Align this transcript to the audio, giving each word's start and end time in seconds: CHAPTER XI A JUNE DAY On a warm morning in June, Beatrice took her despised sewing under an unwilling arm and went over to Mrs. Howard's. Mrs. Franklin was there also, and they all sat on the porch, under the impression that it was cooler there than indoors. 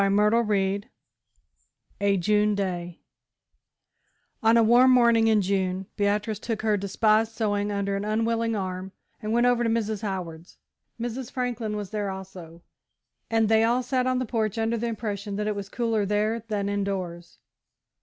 CHAPTER 0.03 0.43
XI 0.49 0.83
A 2.01 2.17
JUNE 2.17 2.55
DAY 2.55 3.01
On 4.41 4.57
a 4.57 4.63
warm 4.63 4.89
morning 4.89 5.27
in 5.27 5.43
June, 5.43 5.85
Beatrice 5.95 6.39
took 6.39 6.63
her 6.63 6.75
despised 6.75 7.33
sewing 7.33 7.71
under 7.71 7.95
an 7.95 8.03
unwilling 8.03 8.55
arm 8.55 8.93
and 9.21 9.31
went 9.31 9.45
over 9.45 9.63
to 9.63 9.69
Mrs. 9.69 10.01
Howard's. 10.01 10.57
Mrs. 10.99 11.31
Franklin 11.31 11.77
was 11.77 11.91
there 11.91 12.09
also, 12.09 12.63
and 13.29 13.47
they 13.47 13.63
all 13.63 13.83
sat 13.83 14.07
on 14.07 14.17
the 14.17 14.25
porch, 14.25 14.57
under 14.57 14.75
the 14.75 14.87
impression 14.87 15.35
that 15.35 15.45
it 15.45 15.55
was 15.55 15.69
cooler 15.69 16.03
there 16.03 16.39
than 16.47 16.67
indoors. 16.67 17.37